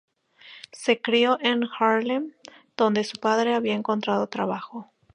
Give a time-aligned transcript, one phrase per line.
[0.71, 2.33] Se crio en Haarlem,
[2.75, 4.89] donde su padre había encontrado trabajo.